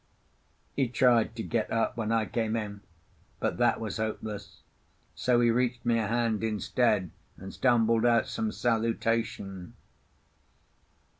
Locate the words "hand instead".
6.07-7.11